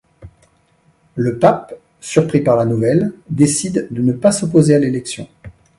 [1.15, 5.27] Le pape, surpris par la nouvelle, décide de ne pas s'opposer à l'élection.